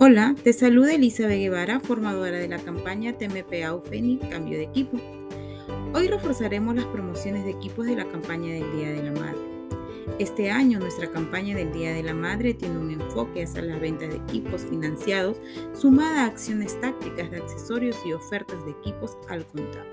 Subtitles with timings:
[0.00, 4.96] Hola, te saluda Elizabeth Guevara, formadora de la campaña TMPA UFENI Cambio de Equipo.
[5.92, 9.40] Hoy reforzaremos las promociones de equipos de la campaña del Día de la Madre.
[10.20, 14.06] Este año nuestra campaña del Día de la Madre tiene un enfoque hacia la venta
[14.06, 15.38] de equipos financiados
[15.74, 19.90] sumada a acciones tácticas de accesorios y ofertas de equipos al contado,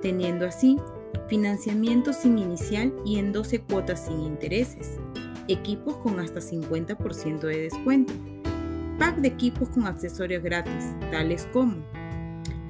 [0.00, 0.78] teniendo así
[1.26, 4.92] financiamiento sin inicial y en 12 cuotas sin intereses,
[5.48, 8.14] equipos con hasta 50% de descuento
[8.98, 11.76] pack de equipos con accesorios gratis, tales como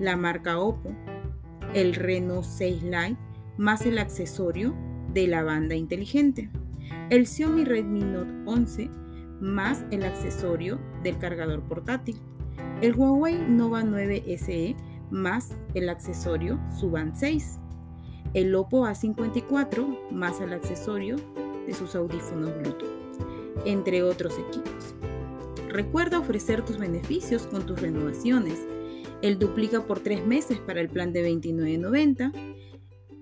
[0.00, 0.94] la marca Oppo,
[1.74, 3.16] el Reno 6 Lite
[3.56, 4.74] más el accesorio
[5.12, 6.50] de la banda inteligente,
[7.10, 8.90] el Xiaomi Redmi Note 11
[9.40, 12.16] más el accesorio del cargador portátil,
[12.80, 14.76] el Huawei Nova 9 SE
[15.10, 17.58] más el accesorio Suban 6,
[18.32, 21.16] el Oppo A54 más el accesorio
[21.66, 22.88] de sus audífonos Bluetooth,
[23.64, 24.93] entre otros equipos.
[25.74, 28.60] Recuerda ofrecer tus beneficios con tus renovaciones.
[29.22, 32.32] El duplica por 3 meses para el plan de $29.90.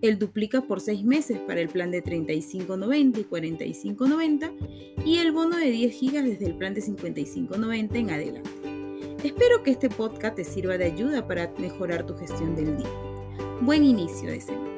[0.03, 4.53] El duplica por 6 meses para el plan de $35.90 y $45.90.
[5.07, 8.51] Y el bono de 10 GB desde el plan de $55.90 en adelante.
[9.25, 12.91] Espero que este podcast te sirva de ayuda para mejorar tu gestión del día.
[13.63, 14.72] Buen inicio de semana.